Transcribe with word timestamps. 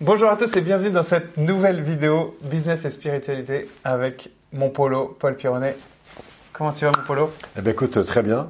Bonjour 0.00 0.30
à 0.30 0.36
tous 0.36 0.56
et 0.56 0.60
bienvenue 0.62 0.90
dans 0.90 1.02
cette 1.02 1.36
nouvelle 1.36 1.82
vidéo 1.82 2.34
Business 2.44 2.84
et 2.86 2.90
Spiritualité 2.90 3.68
avec 3.84 4.30
mon 4.52 4.70
polo, 4.70 5.14
Paul 5.18 5.36
Pironnet. 5.36 5.76
Comment 6.52 6.72
tu 6.72 6.84
vas 6.86 6.92
mon 6.96 7.04
polo? 7.04 7.30
Eh 7.58 7.60
bien 7.60 7.72
écoute, 7.72 8.02
très 8.06 8.22
bien. 8.22 8.48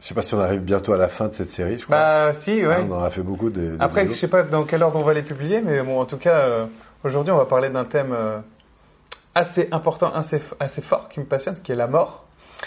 Je 0.00 0.06
sais 0.06 0.14
pas 0.14 0.22
si 0.22 0.34
on 0.34 0.40
arrive 0.40 0.60
bientôt 0.60 0.92
à 0.92 0.96
la 0.98 1.08
fin 1.08 1.28
de 1.28 1.34
cette 1.34 1.50
série, 1.50 1.78
je 1.78 1.84
crois. 1.84 1.96
Bah 1.96 2.32
si, 2.32 2.64
ouais. 2.66 2.76
Ah, 2.78 2.84
on 2.88 2.92
en 2.94 3.04
a 3.04 3.10
fait 3.10 3.22
beaucoup. 3.22 3.50
De, 3.50 3.60
de 3.60 3.76
Après, 3.80 4.02
vidéos. 4.02 4.14
je 4.14 4.20
sais 4.20 4.28
pas 4.28 4.42
dans 4.42 4.64
quel 4.64 4.82
ordre 4.82 4.98
on 5.00 5.04
va 5.04 5.14
les 5.14 5.22
publier, 5.22 5.60
mais 5.60 5.82
bon, 5.82 6.00
en 6.00 6.04
tout 6.04 6.18
cas, 6.18 6.38
euh, 6.38 6.66
aujourd'hui, 7.04 7.32
on 7.32 7.36
va 7.36 7.46
parler 7.46 7.68
d'un 7.70 7.84
thème 7.84 8.12
euh, 8.12 8.38
assez 9.34 9.68
important, 9.72 10.12
assez, 10.14 10.40
assez 10.60 10.82
fort, 10.82 11.08
qui 11.08 11.18
me 11.20 11.24
passionne, 11.24 11.56
qui 11.60 11.72
est 11.72 11.76
la 11.76 11.88
mort, 11.88 12.24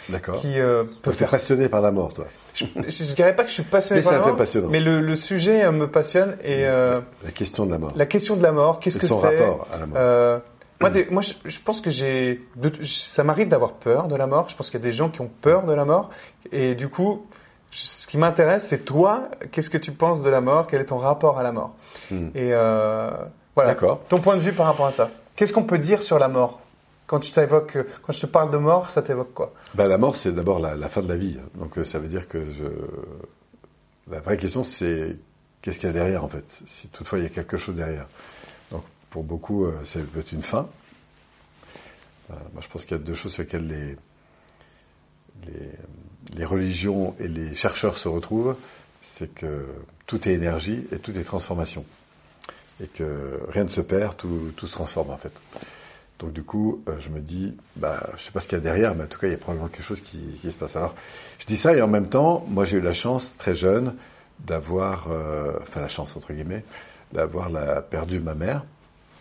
D'accord. 0.09 0.35
qui 0.41 0.59
euh, 0.59 0.83
peut 1.01 1.11
faire. 1.11 1.29
passionné 1.29 1.69
par 1.69 1.81
la 1.81 1.91
mort, 1.91 2.13
toi. 2.13 2.25
Je, 2.53 2.65
je 2.87 3.13
dirais 3.13 3.35
pas 3.35 3.43
que 3.43 3.49
je 3.49 3.55
suis 3.55 3.63
passionné 3.63 4.01
Mais 4.01 4.03
par 4.09 4.19
la 4.19 4.25
mort, 4.27 4.35
passionnant. 4.35 4.67
mais 4.69 4.79
le, 4.79 4.99
le 5.01 5.15
sujet 5.15 5.63
euh, 5.63 5.71
me 5.71 5.87
passionne 5.87 6.37
et 6.43 6.65
euh, 6.65 6.99
La 7.23 7.31
question 7.31 7.65
de 7.65 7.71
la 7.71 7.77
mort. 7.77 7.91
la 7.95 8.05
question 8.05 8.35
de 8.35 8.43
la 8.43 8.51
mort, 8.51 8.79
qu'est-ce 8.79 8.97
que 8.97 9.07
son 9.07 9.19
c'est 9.21 9.37
rapport 9.39 9.67
à 9.73 9.77
la 9.79 9.85
mort. 9.85 9.97
Euh, 9.99 10.39
moi, 10.79 10.89
des- 10.89 11.05
moi, 11.11 11.21
je, 11.21 11.33
je 11.45 11.59
pense 11.59 11.79
que 11.81 11.89
j'ai, 11.91 12.41
ça 12.83 13.23
m'arrive 13.23 13.47
d'avoir 13.49 13.73
peur 13.73 14.07
de 14.07 14.15
la 14.15 14.25
mort. 14.27 14.49
Je 14.49 14.55
pense 14.55 14.71
qu'il 14.71 14.79
y 14.79 14.83
a 14.83 14.85
des 14.85 14.91
gens 14.93 15.09
qui 15.09 15.21
ont 15.21 15.29
peur 15.41 15.63
de 15.63 15.73
la 15.73 15.85
mort, 15.85 16.09
et 16.51 16.73
du 16.73 16.87
coup, 16.89 17.25
ce 17.69 18.07
qui 18.07 18.17
m'intéresse, 18.17 18.65
c'est 18.67 18.83
toi. 18.83 19.23
Qu'est-ce 19.51 19.69
que 19.69 19.77
tu 19.77 19.91
penses 19.91 20.23
de 20.23 20.29
la 20.29 20.41
mort? 20.41 20.65
Quel 20.67 20.81
est 20.81 20.85
ton 20.85 20.97
rapport 20.97 21.37
à 21.37 21.43
la 21.43 21.51
mort? 21.51 21.75
Hmm. 22.09 22.29
Et 22.33 22.49
euh, 22.53 23.11
voilà. 23.55 23.71
D'accord. 23.71 23.99
Ton 24.09 24.17
point 24.17 24.35
de 24.35 24.41
vue 24.41 24.53
par 24.53 24.65
rapport 24.65 24.87
à 24.87 24.91
ça. 24.91 25.11
Qu'est-ce 25.35 25.53
qu'on 25.53 25.63
peut 25.63 25.77
dire 25.77 26.01
sur 26.03 26.17
la 26.19 26.27
mort? 26.27 26.60
Quand 27.11 27.21
je 27.21 27.33
t'évoque, 27.33 27.77
quand 28.03 28.13
je 28.13 28.21
te 28.21 28.25
parle 28.25 28.51
de 28.51 28.57
mort, 28.57 28.89
ça 28.89 29.01
t'évoque 29.01 29.33
quoi? 29.33 29.53
Ben, 29.73 29.89
la 29.89 29.97
mort, 29.97 30.15
c'est 30.15 30.31
d'abord 30.31 30.59
la, 30.59 30.87
fin 30.87 31.01
de 31.01 31.09
la 31.09 31.17
vie. 31.17 31.37
Donc 31.55 31.77
euh, 31.77 31.83
ça 31.83 31.99
veut 31.99 32.07
dire 32.07 32.25
que. 32.29 32.41
La 34.09 34.21
vraie 34.21 34.37
question, 34.37 34.63
c'est 34.63 35.17
qu'est-ce 35.61 35.77
qu'il 35.77 35.87
y 35.87 35.89
a 35.89 35.93
derrière, 35.93 36.23
en 36.23 36.29
fait? 36.29 36.45
Si 36.65 36.87
toutefois 36.87 37.19
il 37.19 37.23
y 37.23 37.27
a 37.27 37.29
quelque 37.29 37.57
chose 37.57 37.75
derrière. 37.75 38.07
Donc 38.71 38.83
pour 39.09 39.25
beaucoup, 39.25 39.65
euh, 39.65 39.73
c'est 39.83 40.09
peut-être 40.09 40.31
une 40.31 40.41
fin. 40.41 40.69
Euh, 42.29 42.35
moi, 42.53 42.61
je 42.61 42.69
pense 42.69 42.85
qu'il 42.85 42.95
y 42.95 42.99
a 43.01 43.03
deux 43.03 43.13
choses 43.13 43.33
sur 43.33 43.43
lesquelles 43.43 43.67
les, 43.67 43.97
les, 46.33 46.45
religions 46.45 47.13
et 47.19 47.27
les 47.27 47.55
chercheurs 47.55 47.97
se 47.97 48.07
retrouvent. 48.07 48.55
C'est 49.01 49.35
que 49.35 49.65
tout 50.07 50.29
est 50.29 50.31
énergie 50.31 50.87
et 50.93 50.99
tout 50.99 51.11
est 51.17 51.25
transformation. 51.25 51.83
Et 52.81 52.87
que 52.87 53.41
rien 53.49 53.65
ne 53.65 53.69
se 53.69 53.81
perd, 53.81 54.15
tout 54.15 54.65
se 54.65 54.71
transforme, 54.71 55.09
en 55.09 55.17
fait. 55.17 55.33
Donc 56.21 56.33
du 56.33 56.43
coup, 56.43 56.83
euh, 56.87 56.93
je 56.99 57.09
me 57.09 57.19
dis, 57.19 57.57
bah, 57.75 57.99
je 58.15 58.21
sais 58.23 58.31
pas 58.31 58.39
ce 58.39 58.47
qu'il 58.47 58.57
y 58.57 58.61
a 58.61 58.63
derrière, 58.63 58.93
mais 58.95 59.03
en 59.05 59.07
tout 59.07 59.17
cas, 59.19 59.25
il 59.27 59.31
y 59.31 59.33
a 59.33 59.37
probablement 59.37 59.69
quelque 59.69 59.83
chose 59.83 60.01
qui, 60.01 60.19
qui 60.39 60.51
se 60.51 60.55
passe. 60.55 60.75
Alors, 60.75 60.93
je 61.39 61.45
dis 61.47 61.57
ça 61.57 61.75
et 61.75 61.81
en 61.81 61.87
même 61.87 62.07
temps, 62.09 62.45
moi, 62.47 62.63
j'ai 62.63 62.77
eu 62.77 62.81
la 62.81 62.93
chance 62.93 63.35
très 63.37 63.55
jeune 63.55 63.95
d'avoir, 64.39 65.07
euh, 65.09 65.53
enfin 65.63 65.81
la 65.81 65.87
chance 65.87 66.15
entre 66.15 66.31
guillemets, 66.33 66.63
d'avoir 67.11 67.49
perdu 67.89 68.19
ma 68.19 68.35
mère, 68.35 68.63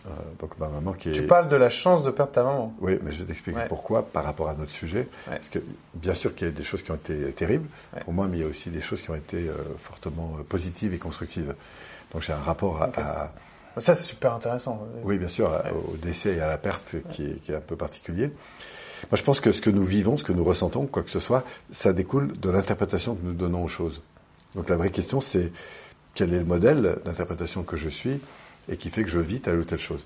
euh, 0.07 0.09
donc 0.39 0.57
ma 0.59 0.67
maman 0.67 0.93
qui 0.93 1.09
est. 1.09 1.13
Tu 1.13 1.23
parles 1.27 1.49
de 1.49 1.55
la 1.55 1.69
chance 1.69 2.03
de 2.03 2.11
perdre 2.11 2.31
ta 2.31 2.43
maman. 2.43 2.73
Oui, 2.79 2.97
mais 3.03 3.11
je 3.11 3.19
vais 3.19 3.25
t'expliquer 3.25 3.57
Ouais. 3.59 3.67
pourquoi 3.67 4.03
par 4.03 4.23
rapport 4.23 4.49
à 4.49 4.53
notre 4.55 4.71
sujet. 4.71 5.07
Ouais. 5.27 5.35
Parce 5.35 5.49
que 5.49 5.59
bien 5.95 6.13
sûr 6.13 6.33
qu'il 6.35 6.47
y 6.47 6.49
a 6.49 6.53
des 6.53 6.63
choses 6.63 6.81
qui 6.83 6.91
ont 6.91 6.95
été 6.95 7.31
terribles 7.33 7.67
Ouais. 7.95 8.03
pour 8.03 8.13
moi, 8.13 8.27
mais 8.27 8.37
il 8.37 8.41
y 8.41 8.45
a 8.45 8.47
aussi 8.47 8.69
des 8.69 8.81
choses 8.81 9.01
qui 9.01 9.09
ont 9.11 9.15
été 9.15 9.47
euh, 9.49 9.53
fortement 9.79 10.37
positives 10.49 10.93
et 10.93 10.97
constructives. 10.99 11.53
Donc 12.13 12.21
j'ai 12.21 12.33
un 12.33 12.37
rapport 12.37 12.81
à, 12.83 13.31
Ça, 13.77 13.95
c'est 13.95 14.03
super 14.03 14.33
intéressant. 14.33 14.85
oui, 15.03 15.17
bien 15.17 15.27
sûr, 15.29 15.51
à- 15.51 15.63
au 15.71 15.95
décès 15.97 16.33
et 16.35 16.41
à 16.41 16.47
la 16.47 16.57
perte 16.57 16.95
qui 17.09 17.23
est, 17.25 17.41
qui 17.43 17.51
est 17.51 17.55
un 17.55 17.61
peu 17.61 17.75
particulier. 17.75 18.27
Moi, 18.27 19.15
je 19.17 19.23
pense 19.23 19.39
que 19.39 19.51
ce 19.51 19.61
que 19.61 19.69
nous 19.69 19.83
vivons, 19.83 20.17
ce 20.17 20.23
que 20.23 20.33
nous 20.33 20.43
ressentons, 20.43 20.85
quoi 20.87 21.03
que 21.03 21.09
ce 21.09 21.19
soit, 21.19 21.43
ça 21.71 21.91
découle 21.93 22.37
de 22.39 22.49
l'interprétation 22.49 23.15
que 23.15 23.23
nous 23.25 23.33
donnons 23.33 23.63
aux 23.63 23.67
choses. 23.69 24.01
Donc 24.55 24.69
la 24.69 24.75
vraie 24.77 24.91
question, 24.91 25.21
c'est 25.21 25.51
quel 26.13 26.33
est 26.33 26.39
le 26.39 26.45
modèle 26.45 26.97
d'interprétation 27.05 27.63
que 27.63 27.77
je 27.77 27.89
suis 27.89 28.19
et 28.69 28.77
qui 28.77 28.89
fait 28.89 29.03
que 29.03 29.09
je 29.09 29.19
vis 29.19 29.39
telle 29.39 29.57
ou 29.59 29.63
telle 29.63 29.79
chose. 29.79 30.05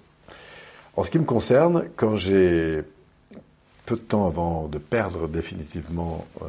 En 0.95 1.03
ce 1.03 1.11
qui 1.11 1.19
me 1.19 1.25
concerne, 1.25 1.85
quand 1.97 2.15
j'ai 2.15 2.83
peu 3.85 3.95
de 3.95 4.01
temps 4.01 4.27
avant 4.27 4.67
de 4.67 4.77
perdre 4.77 5.27
définitivement 5.27 6.25
euh, 6.41 6.45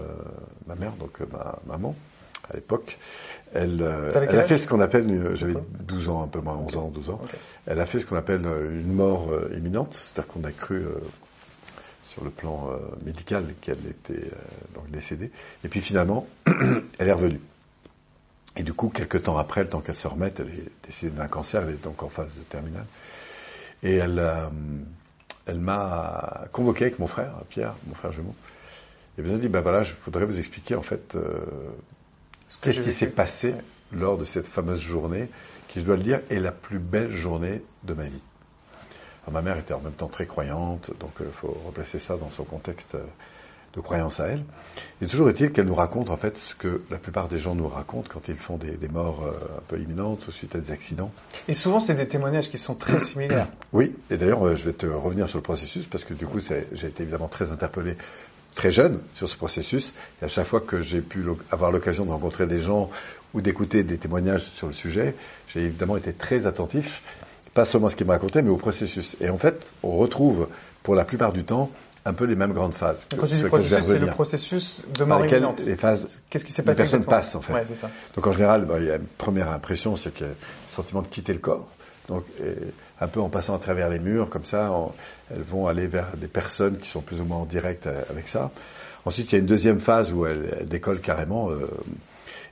ma 0.67 0.75
mère, 0.77 0.93
donc 0.93 1.21
euh, 1.21 1.27
ma 1.33 1.59
maman, 1.67 1.97
à 2.51 2.55
l'époque, 2.55 2.99
elle, 3.55 3.83
elle 4.15 4.39
a 4.39 4.45
fait 4.45 4.59
ce 4.59 4.67
qu'on 4.67 4.81
appelle, 4.81 5.35
j'avais 5.35 5.55
D'accord. 5.55 5.69
12 5.85 6.09
ans, 6.09 6.23
un 6.23 6.29
peu 6.29 6.41
moins, 6.41 6.57
11 6.57 6.77
ans, 6.77 6.91
12 6.93 7.11
ans. 7.11 7.21
Elle 7.67 7.81
a 7.81 7.87
fait 7.87 7.99
ce 7.99 8.07
qu'on 8.07 8.17
appelle 8.17 8.45
une 8.45 8.93
mort 8.93 9.31
euh, 9.31 9.51
imminente, 9.57 9.95
c'est-à-dire 9.95 10.33
qu'on 10.33 10.45
a 10.45 10.53
cru 10.53 10.77
euh, 10.77 10.95
sur 12.11 12.25
le 12.25 12.31
plan 12.31 12.71
euh, 12.71 12.79
médical 13.05 13.45
qu'elle 13.61 13.87
était 13.89 14.31
donc 14.75 14.91
décédée. 14.91 15.31
Et 15.65 15.69
puis 15.69 15.81
finalement, 15.81 16.27
elle 16.99 17.09
est 17.09 17.13
revenue. 17.13 17.41
Et 18.57 18.63
du 18.63 18.73
coup, 18.73 18.89
quelques 18.89 19.23
temps 19.23 19.37
après, 19.37 19.63
le 19.63 19.69
temps 19.69 19.81
qu'elle 19.81 19.97
se 19.97 20.09
remette, 20.09 20.41
elle 20.41 20.49
est 20.49 20.87
décédée 20.87 21.17
d'un 21.17 21.29
cancer, 21.29 21.63
elle 21.63 21.75
est 21.75 21.83
donc 21.83 22.03
en 22.03 22.09
phase 22.09 22.41
terminale. 22.49 22.87
Et 23.83 23.97
elle, 23.97 24.23
elle 25.47 25.61
m'a 25.61 26.45
convoqué 26.53 26.85
avec 26.85 26.99
mon 26.99 27.07
frère, 27.07 27.33
Pierre, 27.51 27.75
mon 27.87 27.95
frère 27.95 28.13
jumeau. 28.13 28.35
Et 29.19 29.21
elle 29.21 29.31
m'a 29.31 29.39
dit, 29.39 29.49
ben 29.49 29.61
voilà, 29.61 29.83
je 29.83 29.93
voudrais 30.05 30.25
vous 30.25 30.39
expliquer 30.39 30.75
en 30.75 30.83
fait 30.83 31.19
Qu'est-ce 32.61 32.81
qui 32.81 32.93
s'est 32.93 33.07
passé 33.07 33.49
Ouais. 33.53 33.99
lors 34.01 34.19
de 34.19 34.25
cette 34.25 34.49
fameuse 34.49 34.81
journée, 34.81 35.29
qui, 35.69 35.81
je 35.81 35.85
dois 35.85 35.97
le 35.97 36.03
dire, 36.03 36.21
est 36.31 36.41
la 36.41 36.53
plus 36.53 36.79
belle 36.79 37.11
journée 37.11 37.63
de 37.85 37.95
ma 37.95 38.05
vie 38.05 38.21
Alors, 39.27 39.33
Ma 39.35 39.43
mère 39.43 39.59
était 39.59 39.75
en 39.75 39.81
même 39.81 39.93
temps 39.93 40.09
très 40.09 40.27
croyante, 40.27 40.91
donc 41.01 41.13
il 41.21 41.27
faut 41.33 41.57
replacer 41.67 41.99
ça 41.99 42.17
dans 42.17 42.31
son 42.31 42.45
contexte 42.45 42.95
euh, 42.97 43.03
de 43.75 43.81
croyance 43.81 44.19
à 44.21 44.27
elle. 44.29 44.43
Et 45.03 45.07
toujours 45.07 45.29
est-il 45.29 45.53
qu'elle 45.53 45.67
nous 45.67 45.75
raconte 45.75 46.11
en 46.11 46.17
fait 46.17 46.37
ce 46.39 46.55
que 46.55 46.83
la 46.91 46.97
plupart 46.99 47.29
des 47.29 47.39
gens 47.39 47.55
nous 47.55 47.69
racontent 47.69 48.09
quand 48.13 48.27
ils 48.29 48.35
font 48.37 48.57
des, 48.57 48.73
des 48.77 48.89
morts 48.89 49.23
euh, 49.25 49.59
un 49.59 49.63
peu 49.69 49.79
imminentes 49.79 50.27
ou 50.27 50.31
suite 50.33 50.57
à 50.57 50.59
des 50.61 50.71
accidents. 50.71 51.13
Et 51.47 51.55
souvent, 51.55 51.79
c'est 51.79 51.95
des 51.95 52.09
témoignages 52.09 52.51
qui 52.51 52.59
sont 52.59 52.75
très 52.75 52.99
similaires. 53.01 53.49
Oui, 53.73 53.95
et 54.11 54.17
d'ailleurs, 54.17 54.47
euh, 54.47 54.57
je 54.57 54.65
vais 54.65 54.73
te 54.73 54.87
revenir 54.87 55.29
sur 55.29 55.39
le 55.39 55.43
processus 55.43 55.87
parce 55.87 56.05
que 56.05 56.15
du 56.15 56.27
coup, 56.27 56.41
j'ai 56.41 56.87
été 56.89 57.03
évidemment 57.03 57.29
très 57.29 57.53
interpellé 57.53 57.97
très 58.57 58.73
jeune 58.73 58.99
sur 59.15 59.29
ce 59.29 59.37
processus. 59.37 59.95
Et 60.21 60.25
à 60.25 60.29
chaque 60.29 60.47
fois 60.47 60.61
que 60.61 60.83
j'ai 60.83 61.01
pu 61.01 61.25
avoir 61.53 61.71
l'occasion 61.71 62.05
de 62.05 62.11
rencontrer 62.11 62.49
des 62.49 62.61
gens 62.61 62.91
ou 63.35 63.41
d'écouter 63.41 63.85
des 63.85 63.99
témoignages 63.99 64.43
sur 64.45 64.67
le 64.67 64.73
sujet, 64.73 65.15
j'ai 65.47 65.61
évidemment 65.61 65.97
été 65.97 66.13
très 66.13 66.47
attentif, 66.47 67.03
pas 67.55 67.65
seulement 67.65 67.87
à 67.87 67.91
ce 67.91 67.97
qu'ils 67.97 68.07
me 68.07 68.13
racontaient, 68.13 68.43
mais 68.43 68.51
au 68.51 68.57
processus. 68.57 69.17
Et 69.21 69.31
en 69.31 69.39
fait, 69.39 69.73
on 69.85 69.93
retrouve 69.93 70.49
pour 70.83 70.95
la 70.97 71.05
plupart 71.05 71.33
du 71.33 71.45
temps 71.45 71.71
un 72.05 72.13
peu 72.13 72.25
les 72.25 72.37
mêmes 72.37 72.53
grandes 72.53 72.73
phases. 72.75 73.05
que- 73.11 73.17
Quand 73.17 73.27
tu 73.27 73.35
dis 73.37 73.43
processus, 73.45 73.85
c'est 73.85 73.99
le 73.99 74.07
processus 74.07 74.77
de 74.95 74.99
par 75.01 75.07
mort 75.09 75.19
lesquelles 75.23 75.39
imminente. 75.43 75.65
les 75.67 75.77
phases 75.77 76.19
Qu'est-ce 76.31 76.45
qui 76.45 76.53
s'est 76.53 76.63
les 76.63 76.75
personnes 76.75 77.05
passent 77.05 77.35
en 77.35 77.41
fait. 77.41 77.53
Ouais, 77.53 77.65
c'est 77.67 77.75
ça. 77.75 77.91
Donc 78.15 78.27
en 78.27 78.33
général, 78.33 78.65
bah, 78.65 78.75
il 78.79 78.85
y 78.87 78.91
a 78.91 78.97
une 78.97 79.07
première 79.19 79.51
impression, 79.51 79.97
c'est 79.97 80.15
que 80.15 80.25
le 80.25 80.31
sentiment 80.69 81.03
de 81.03 81.09
quitter 81.09 81.33
le 81.33 81.41
corps. 81.41 81.67
Donc 82.09 82.25
et 82.41 82.53
un 83.01 83.09
peu 83.09 83.21
en 83.21 83.29
passant 83.29 83.55
à 83.57 83.59
travers 83.59 83.89
les 83.89 83.99
murs, 83.99 84.29
comme 84.31 84.45
ça, 84.45 84.71
elles 85.35 85.43
vont 85.43 85.67
aller 85.67 85.87
vers 85.87 86.07
des 86.17 86.29
personnes 86.29 86.79
qui 86.79 86.89
sont 86.89 87.01
plus 87.01 87.21
ou 87.21 87.25
moins 87.25 87.39
en 87.39 87.45
direct 87.45 87.87
euh, 87.87 88.01
avec 88.11 88.29
ça. 88.29 88.51
Ensuite, 89.05 89.31
il 89.33 89.35
y 89.35 89.37
a 89.37 89.41
une 89.41 89.47
deuxième 89.47 89.81
phase 89.81 90.13
où 90.13 90.25
elles, 90.27 90.57
elles 90.61 90.69
décollent 90.69 91.01
carrément. 91.01 91.51
euh, 91.51 91.67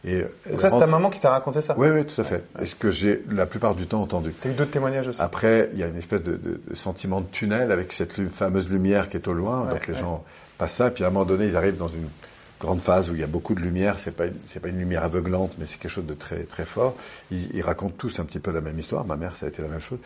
et 0.07 0.21
Donc 0.51 0.61
ça, 0.61 0.69
c'est 0.69 0.77
ta 0.77 0.77
rentrent- 0.81 0.91
maman 0.91 1.11
qui 1.11 1.19
t'a 1.21 1.31
raconté 1.31 1.61
ça 1.63 1.75
Oui, 1.79 1.89
oui, 1.89 2.05
tout 2.05 2.21
à 2.21 2.25
fait. 2.25 2.43
Et 2.61 2.67
ce 2.67 2.75
que 2.75 2.91
j'ai 2.91 3.23
la 3.31 3.47
plupart 3.47 3.75
du 3.75 3.87
temps 3.87 4.03
entendu. 4.03 4.35
T'as 4.43 4.51
eu 4.51 4.53
d'autres 4.53 4.71
témoignages 4.71 5.09
aussi. 5.09 5.23
Après, 5.23 5.71
il 5.73 5.79
y 5.79 5.83
a 5.83 5.87
une 5.87 5.97
espèce 5.97 6.23
de, 6.23 6.33
de- 6.33 6.61
de 6.69 6.75
sentiment 6.75 7.21
de 7.23 7.27
tunnel 7.33 7.73
avec 7.73 7.93
cette 7.93 8.13
fameuse 8.29 8.71
lumière 8.71 9.09
qui 9.09 9.17
est 9.17 9.27
au 9.29 9.33
loin. 9.33 9.65
Ouais, 9.65 9.71
donc 9.71 9.87
les 9.87 9.95
ouais. 9.95 10.01
gens 10.01 10.23
passent 10.59 10.75
ça, 10.75 10.91
puis 10.91 11.05
à 11.05 11.07
un 11.07 11.11
moment 11.11 11.25
donné, 11.25 11.47
ils 11.47 11.57
arrivent 11.57 11.79
dans 11.79 11.89
une 11.89 12.09
grande 12.61 12.81
phase 12.81 13.11
où 13.11 13.15
il 13.15 13.21
y 13.21 13.25
a 13.25 13.29
beaucoup 13.29 13.55
de 13.55 13.61
lumière. 13.61 13.99
C'est 13.99 14.11
pas 14.11 14.25
c'est 14.53 14.61
pas 14.61 14.69
une 14.69 14.79
lumière 14.79 15.05
aveuglante, 15.05 15.53
mais 15.59 15.67
c'est 15.67 15.79
quelque 15.79 15.91
chose 15.91 16.07
de 16.07 16.15
très 16.15 16.45
très 16.45 16.65
fort. 16.65 16.95
Ils, 17.31 17.63
racontent 17.63 17.95
tous 17.97 18.19
un 18.19 18.25
petit 18.25 18.39
peu 18.39 18.53
la 18.53 18.61
même 18.61 18.79
histoire. 18.79 19.05
Ma 19.05 19.17
mère, 19.17 19.37
ça 19.37 19.47
a 19.47 19.49
été 19.49 19.63
la 19.63 19.69
même 19.69 19.81
chose. 19.81 19.99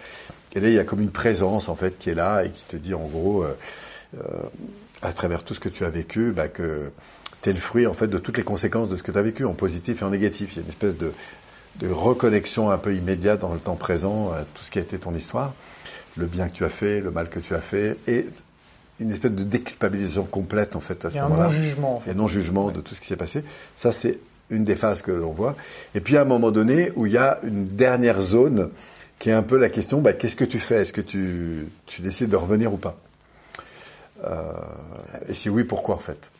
Et 0.54 0.60
là, 0.60 0.68
il 0.68 0.74
y 0.74 0.78
a 0.78 0.84
comme 0.84 1.00
une 1.00 1.10
présence 1.10 1.68
en 1.68 1.76
fait 1.76 1.98
qui 1.98 2.10
est 2.10 2.14
là 2.14 2.44
et 2.44 2.50
qui 2.50 2.64
te 2.64 2.76
dit 2.76 2.94
en 2.94 3.06
gros, 3.06 3.42
euh, 3.42 3.56
euh, 4.16 4.20
à 5.02 5.12
travers 5.12 5.44
tout 5.44 5.54
ce 5.54 5.60
que 5.60 5.68
tu 5.68 5.84
as 5.84 5.90
vécu, 5.90 6.32
bah, 6.32 6.48
que 6.48 6.90
tu 7.42 7.50
es 7.50 7.52
le 7.52 7.60
fruit 7.60 7.86
en 7.86 7.94
fait 7.94 8.08
de 8.08 8.18
toutes 8.18 8.36
les 8.36 8.44
conséquences 8.44 8.88
de 8.88 8.96
ce 8.96 9.02
que 9.02 9.12
tu 9.12 9.18
as 9.18 9.22
vécu, 9.22 9.44
en 9.44 9.54
positif 9.54 10.02
et 10.02 10.04
en 10.04 10.10
négatif. 10.10 10.54
Il 10.54 10.56
y 10.56 10.60
a 10.60 10.62
une 10.62 10.68
espèce 10.68 10.96
de, 10.96 11.12
de 11.76 11.90
reconnexion 11.90 12.70
un 12.70 12.78
peu 12.78 12.94
immédiate 12.94 13.40
dans 13.40 13.52
le 13.52 13.60
temps 13.60 13.76
présent 13.76 14.32
à 14.32 14.44
tout 14.54 14.64
ce 14.64 14.70
qui 14.70 14.78
a 14.78 14.82
été 14.82 14.98
ton 14.98 15.14
histoire, 15.14 15.54
le 16.16 16.26
bien 16.26 16.48
que 16.48 16.54
tu 16.54 16.64
as 16.64 16.70
fait, 16.70 17.00
le 17.00 17.10
mal 17.10 17.28
que 17.28 17.38
tu 17.38 17.54
as 17.54 17.60
fait, 17.60 17.96
et 18.06 18.26
une 19.00 19.10
espèce 19.10 19.32
de 19.32 19.44
déculpabilisation 19.44 20.24
complète 20.24 20.74
en 20.76 20.80
fait 20.80 21.04
à 21.04 21.08
Il 21.08 21.12
ce 21.12 21.16
y 21.16 21.18
a 21.20 21.24
un 21.24 21.28
moment-là. 21.28 21.48
non-jugement, 21.48 21.96
en 21.96 21.98
Il 21.98 22.02
y 22.02 22.04
fait. 22.04 22.10
a 22.10 22.14
non-jugement 22.14 22.70
de 22.70 22.80
tout 22.80 22.94
ce 22.94 23.00
qui 23.00 23.06
s'est 23.06 23.16
passé. 23.16 23.44
Ça, 23.76 23.92
c'est 23.92 24.18
une 24.50 24.64
des 24.64 24.74
phases 24.76 25.02
que 25.02 25.10
l'on 25.12 25.32
voit. 25.32 25.54
Et 25.94 26.00
puis 26.00 26.16
à 26.16 26.22
un 26.22 26.24
moment 26.24 26.50
donné 26.50 26.90
où 26.96 27.06
il 27.06 27.12
y 27.12 27.18
a 27.18 27.38
une 27.44 27.66
dernière 27.66 28.20
zone 28.20 28.70
qui 29.18 29.30
est 29.30 29.34
un 29.34 29.42
peu 29.42 29.58
la 29.58 29.68
question, 29.68 30.00
bah, 30.00 30.12
qu'est-ce 30.12 30.36
que 30.36 30.44
tu 30.44 30.58
fais? 30.58 30.76
Est-ce 30.82 30.92
que 30.92 31.00
tu, 31.00 31.66
tu 31.86 32.02
décides 32.02 32.28
de 32.30 32.36
revenir 32.36 32.72
ou 32.72 32.76
pas? 32.76 32.96
Euh, 34.24 34.42
Et 35.28 35.34
si 35.34 35.48
oui, 35.48 35.64
pourquoi 35.64 35.94
en 35.96 35.98
fait? 35.98 36.30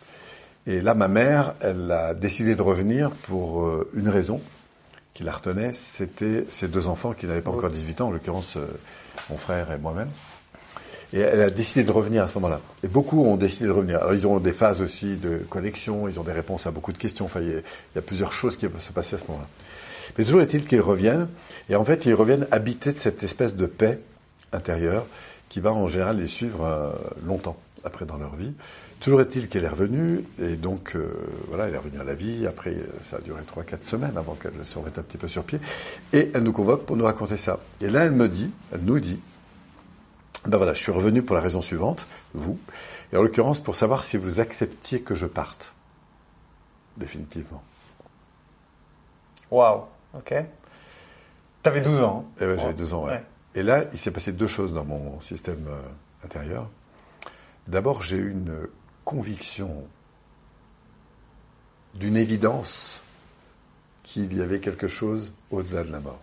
Et 0.66 0.81
là, 0.81 0.94
ma 0.94 1.08
mère, 1.08 1.54
elle 1.61 1.90
a 1.90 2.14
décidé 2.14 2.54
de 2.54 2.62
revenir 2.62 3.11
pour 3.11 3.64
euh, 3.64 3.88
une 3.94 4.08
raison 4.08 4.40
qui 5.14 5.25
la 5.25 5.32
retenait, 5.32 5.72
c'était 5.72 6.44
ses 6.49 6.69
deux 6.69 6.87
enfants 6.87 7.12
qui 7.12 7.26
n'avaient 7.26 7.40
pas 7.40 7.50
encore 7.50 7.70
18 7.70 8.00
ans, 8.02 8.08
en 8.08 8.11
l'occurrence 8.11 8.56
euh, 8.56 8.66
mon 9.31 9.37
frère 9.38 9.70
et 9.72 9.78
moi-même. 9.78 10.11
Et 11.12 11.20
elle 11.20 11.40
a 11.40 11.50
décidé 11.50 11.84
de 11.84 11.90
revenir 11.90 12.25
à 12.25 12.28
ce 12.28 12.34
moment-là. 12.34 12.60
Et 12.84 12.88
beaucoup 12.88 13.25
ont 13.25 13.37
décidé 13.37 13.66
de 13.66 13.72
revenir. 13.72 13.99
Alors 13.99 14.14
ils 14.14 14.26
ont 14.26 14.38
des 14.40 14.52
phases 14.52 14.82
aussi 14.82 15.16
de 15.16 15.38
connexion, 15.49 16.06
ils 16.06 16.20
ont 16.20 16.22
des 16.22 16.32
réponses 16.32 16.66
à 16.66 16.70
beaucoup 16.70 16.93
de 16.93 16.99
questions. 16.99 17.25
Enfin, 17.25 17.40
il 17.40 17.62
y 17.94 17.99
a, 17.99 18.02
plusieurs 18.02 18.32
choses 18.32 18.56
qui 18.56 18.69
peuvent 18.69 18.81
se 18.81 18.93
passer 18.93 19.16
à 19.16 19.19
ce 19.19 19.25
moment-là. 19.28 19.49
Mais 20.16 20.25
toujours 20.25 20.43
est-il 20.43 20.64
qu'ils 20.64 20.81
reviennent, 20.81 21.28
et 21.69 21.76
en 21.76 21.84
fait, 21.84 22.06
ils 22.06 22.14
reviennent 22.14 22.46
habités 22.50 22.93
de 22.93 22.99
cette 22.99 23.22
espèce 23.22 23.55
de 23.56 23.66
paix 23.66 24.00
intérieure 24.52 25.06
qui 25.49 25.60
va 25.60 25.72
en 25.72 25.87
général 25.87 26.19
les 26.19 26.26
suivre 26.26 26.64
euh, 26.64 26.90
longtemps 27.25 27.56
après 27.84 28.04
dans 28.04 28.16
leur 28.16 28.34
vie. 28.37 28.52
Toujours 29.00 29.20
est-il 29.20 29.49
qu'elle 29.49 29.64
est 29.64 29.69
revenue, 29.69 30.25
et 30.43 30.56
donc 30.56 30.96
euh, 30.96 31.12
voilà, 31.49 31.69
elle 31.69 31.75
est 31.75 31.78
revenue 31.78 32.00
à 32.00 32.04
la 32.04 32.14
vie. 32.14 32.46
Après, 32.46 32.75
ça 33.02 33.16
a 33.16 33.20
duré 33.20 33.40
3-4 33.43 33.82
semaines 33.82 34.16
avant 34.16 34.34
qu'elle 34.34 34.52
se 34.64 34.76
remette 34.76 34.99
un 34.99 35.02
petit 35.02 35.19
peu 35.19 35.28
sur 35.28 35.44
pied. 35.44 35.61
Et 36.12 36.31
elle 36.34 36.43
nous 36.43 36.52
convoque 36.52 36.84
pour 36.84 36.96
nous 36.96 37.04
raconter 37.04 37.37
ça. 37.37 37.61
Et 37.81 37.88
là, 37.88 38.04
elle 38.04 38.12
me 38.12 38.28
dit, 38.28 38.50
elle 38.72 38.81
nous 38.81 38.99
dit, 38.99 39.20
ben 40.46 40.56
voilà, 40.56 40.73
je 40.73 40.82
suis 40.82 40.93
revenu 40.93 41.23
pour 41.23 41.37
la 41.37 41.43
raison 41.43 41.61
suivante, 41.61 42.06
vous, 42.35 42.58
et 43.12 43.17
en 43.17 43.23
l'occurrence 43.23 43.58
pour 43.58 43.75
savoir 43.75 44.05
si 44.05 44.17
vous 44.17 44.40
acceptiez 44.40 45.00
que 45.00 45.14
je 45.14 45.26
parte. 45.26 45.73
Définitivement. 46.96 47.62
Waouh, 49.50 49.82
ok. 50.14 50.35
T'avais 51.62 51.81
12 51.81 52.00
ans. 52.00 52.25
Hein. 52.26 52.32
Eh 52.40 52.46
ben, 52.46 52.58
J'avais 52.58 52.75
12 52.75 52.94
ans, 52.94 53.06
ouais. 53.06 53.23
Et 53.55 53.62
là, 53.62 53.85
il 53.93 53.99
s'est 53.99 54.11
passé 54.11 54.32
deux 54.32 54.46
choses 54.46 54.73
dans 54.73 54.85
mon 54.85 55.20
système 55.20 55.67
euh, 55.69 55.81
intérieur. 56.25 56.69
D'abord, 57.67 58.02
j'ai 58.02 58.17
eu 58.17 58.31
une 58.31 58.69
conviction 59.05 59.85
d'une 61.94 62.17
évidence 62.17 63.02
qu'il 64.02 64.37
y 64.37 64.43
avait 64.43 64.61
quelque 64.61 64.88
chose 64.88 65.32
au-delà 65.50 65.85
de 65.85 65.93
la 65.93 66.00
mort. 66.00 66.20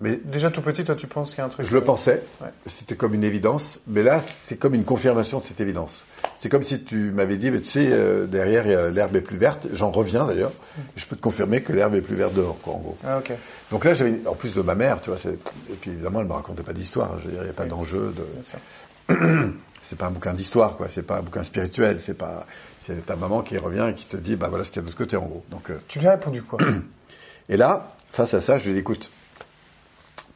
Mais 0.00 0.20
déjà 0.22 0.50
tout 0.50 0.60
petit, 0.60 0.84
toi, 0.84 0.94
tu 0.94 1.06
penses 1.06 1.30
qu'il 1.30 1.38
y 1.38 1.40
a 1.40 1.46
un 1.46 1.48
truc. 1.48 1.64
Je 1.64 1.72
le 1.72 1.80
pensais. 1.82 2.22
C'était 2.66 2.96
comme 2.96 3.14
une 3.14 3.24
évidence. 3.24 3.80
Mais 3.86 4.02
là, 4.02 4.20
c'est 4.20 4.58
comme 4.58 4.74
une 4.74 4.84
confirmation 4.84 5.38
de 5.38 5.44
cette 5.44 5.60
évidence. 5.60 6.04
C'est 6.38 6.50
comme 6.50 6.62
si 6.62 6.82
tu 6.82 7.12
m'avais 7.12 7.38
dit, 7.38 7.50
mais 7.50 7.60
tu 7.60 7.68
sais, 7.68 7.88
euh, 7.90 8.26
derrière, 8.26 8.90
l'herbe 8.90 9.16
est 9.16 9.22
plus 9.22 9.38
verte. 9.38 9.68
J'en 9.72 9.90
reviens 9.90 10.26
d'ailleurs. 10.26 10.52
Je 10.96 11.06
peux 11.06 11.16
te 11.16 11.22
confirmer 11.22 11.62
que 11.62 11.72
l'herbe 11.72 11.94
est 11.94 12.02
plus 12.02 12.14
verte 12.14 12.34
dehors, 12.34 12.58
quoi, 12.60 12.74
en 12.74 12.78
gros. 12.78 12.98
Ah, 13.06 13.18
ok. 13.18 13.32
Donc 13.70 13.86
là, 13.86 13.94
j'avais, 13.94 14.20
en 14.26 14.34
plus 14.34 14.54
de 14.54 14.60
ma 14.60 14.74
mère, 14.74 15.00
tu 15.00 15.08
vois, 15.08 15.18
et 15.24 15.74
puis 15.80 15.90
évidemment, 15.90 16.20
elle 16.20 16.26
me 16.26 16.34
racontait 16.34 16.62
pas 16.62 16.74
d'histoire. 16.74 17.18
Je 17.20 17.24
veux 17.24 17.30
dire, 17.30 17.40
il 17.40 17.44
n'y 17.44 17.50
a 17.50 17.54
pas 17.54 17.64
d'enjeu 17.64 18.12
de. 18.14 19.14
c'est 19.82 19.96
pas 19.96 20.06
un 20.06 20.10
bouquin 20.10 20.34
d'histoire, 20.34 20.76
quoi. 20.76 20.88
C'est 20.90 21.04
pas 21.04 21.16
un 21.18 21.22
bouquin 21.22 21.42
spirituel. 21.42 22.02
C'est 22.02 22.14
pas, 22.14 22.44
c'est 22.82 23.06
ta 23.06 23.16
maman 23.16 23.40
qui 23.40 23.56
revient 23.56 23.86
et 23.90 23.94
qui 23.94 24.04
te 24.04 24.18
dit, 24.18 24.36
bah 24.36 24.48
voilà 24.50 24.64
ce 24.64 24.70
qu'il 24.70 24.76
y 24.76 24.80
a 24.80 24.82
de 24.82 24.88
l'autre 24.88 24.98
côté, 24.98 25.16
en 25.16 25.24
gros. 25.24 25.44
Donc. 25.50 25.70
Euh, 25.70 25.78
tu 25.88 26.00
lui 26.00 26.06
as 26.06 26.12
répondu 26.12 26.42
quoi 26.42 26.58
Et 27.48 27.56
là, 27.56 27.94
face 28.10 28.34
à 28.34 28.42
ça, 28.42 28.58
je 28.58 28.64
lui 28.64 28.70
ai 28.72 28.74
dit, 28.74 28.80
écoute 28.80 29.10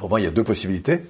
pour 0.01 0.09
moi, 0.09 0.19
il 0.19 0.25
y 0.25 0.27
a 0.27 0.31
deux 0.31 0.43
possibilités. 0.43 1.03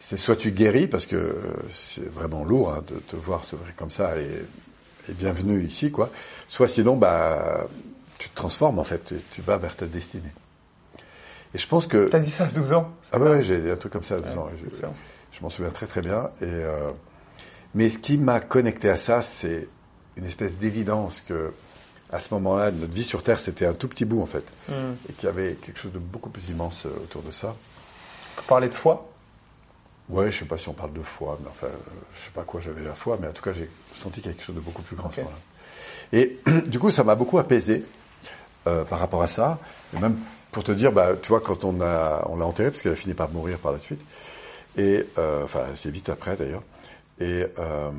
C'est 0.00 0.16
soit 0.16 0.34
tu 0.34 0.50
guéris, 0.50 0.88
parce 0.88 1.06
que 1.06 1.36
c'est 1.70 2.12
vraiment 2.12 2.42
lourd 2.44 2.72
hein, 2.72 2.82
de 2.88 2.96
te 2.96 3.14
voir 3.14 3.44
s'ouvrir 3.44 3.76
comme 3.76 3.92
ça 3.92 4.16
et, 4.18 5.12
bienvenue 5.12 5.62
ici, 5.62 5.92
quoi. 5.92 6.10
Soit 6.48 6.66
sinon, 6.66 6.96
bah, 6.96 7.68
tu 8.18 8.28
te 8.28 8.34
transformes 8.34 8.80
en 8.80 8.84
fait 8.84 9.12
et 9.12 9.20
tu 9.30 9.42
vas 9.42 9.58
vers 9.58 9.76
ta 9.76 9.86
destinée. 9.86 10.32
Et 11.54 11.58
je 11.58 11.66
pense 11.68 11.86
que. 11.86 12.08
T'as 12.08 12.18
dit 12.18 12.30
ça 12.30 12.44
à 12.44 12.46
12 12.48 12.72
ans 12.72 12.92
Ah 13.12 13.20
ouais, 13.20 13.42
j'ai 13.42 13.70
un 13.70 13.76
truc 13.76 13.92
comme 13.92 14.02
ça 14.02 14.16
à 14.16 14.20
12 14.20 14.36
ans. 14.36 14.50
Je, 15.32 15.40
m'en 15.42 15.48
souviens 15.48 15.70
très 15.70 15.86
très 15.86 16.00
bien. 16.00 16.30
Et 16.40 16.46
euh, 16.46 16.90
mais 17.76 17.90
ce 17.90 17.98
qui 17.98 18.18
m'a 18.18 18.40
connecté 18.40 18.88
à 18.88 18.96
ça, 18.96 19.20
c'est 19.20 19.68
une 20.16 20.24
espèce 20.24 20.54
d'évidence 20.54 21.22
que 21.26 21.52
à 22.12 22.18
ce 22.18 22.34
moment-là, 22.34 22.72
notre 22.72 22.92
vie 22.92 23.04
sur 23.04 23.22
Terre, 23.22 23.38
c'était 23.38 23.66
un 23.66 23.74
tout 23.74 23.86
petit 23.86 24.04
bout 24.04 24.20
en 24.20 24.26
fait, 24.26 24.52
hmm. 24.68 24.94
et 25.08 25.12
qu'il 25.12 25.26
y 25.26 25.28
avait 25.28 25.54
quelque 25.54 25.78
chose 25.78 25.92
de 25.92 26.00
beaucoup 26.00 26.30
plus 26.30 26.48
immense 26.48 26.86
euh, 26.86 27.04
autour 27.04 27.22
de 27.22 27.30
ça. 27.30 27.54
Parler 28.46 28.68
de 28.68 28.74
foi? 28.74 29.10
Ouais, 30.08 30.30
je 30.30 30.40
sais 30.40 30.44
pas 30.44 30.58
si 30.58 30.68
on 30.68 30.72
parle 30.72 30.92
de 30.92 31.02
foi, 31.02 31.38
mais 31.40 31.48
enfin, 31.48 31.68
je 32.14 32.20
sais 32.20 32.30
pas 32.34 32.42
quoi 32.42 32.60
j'avais 32.60 32.82
la 32.82 32.94
foi, 32.94 33.16
mais 33.20 33.28
en 33.28 33.32
tout 33.32 33.42
cas, 33.42 33.52
j'ai 33.52 33.70
senti 33.94 34.20
quelque 34.20 34.42
chose 34.42 34.56
de 34.56 34.60
beaucoup 34.60 34.82
plus 34.82 34.96
grand. 34.96 35.10
Et 36.12 36.40
du 36.66 36.80
coup, 36.80 36.90
ça 36.90 37.04
m'a 37.04 37.14
beaucoup 37.14 37.38
apaisé 37.38 37.84
euh, 38.66 38.84
par 38.84 38.98
rapport 38.98 39.22
à 39.22 39.28
ça. 39.28 39.58
Et 39.94 40.00
même 40.00 40.18
pour 40.50 40.64
te 40.64 40.72
dire, 40.72 40.90
bah, 40.90 41.12
tu 41.20 41.28
vois, 41.28 41.40
quand 41.40 41.64
on 41.64 41.80
a, 41.80 42.24
on 42.28 42.36
l'a 42.36 42.44
enterré, 42.44 42.70
parce 42.70 42.82
qu'elle 42.82 42.92
a 42.92 42.96
fini 42.96 43.14
par 43.14 43.30
mourir 43.30 43.58
par 43.58 43.70
la 43.70 43.78
suite. 43.78 44.00
Et 44.76 45.06
euh, 45.18 45.44
enfin, 45.44 45.66
c'est 45.76 45.90
vite 45.90 46.08
après 46.08 46.36
d'ailleurs. 46.36 46.62
Et 47.20 47.46
euh, 47.58 47.90